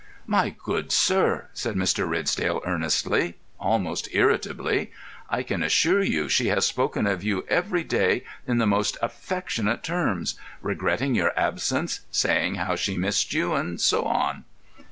[0.25, 2.09] "My good sir," said Mr.
[2.09, 4.91] Ridsdale, earnestly, almost irritably,
[5.29, 9.83] "I can assure you she has spoken of you every day in the most affectionate
[9.83, 14.43] terms—regretting your absence, saying how she missed you, and so on."